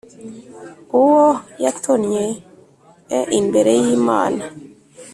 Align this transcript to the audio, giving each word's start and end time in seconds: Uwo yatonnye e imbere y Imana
Uwo 0.99 1.25
yatonnye 1.63 2.25
e 3.17 3.19
imbere 3.39 3.71
y 3.83 3.85
Imana 3.97 4.43